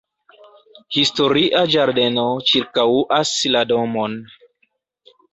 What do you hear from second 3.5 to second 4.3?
la domon.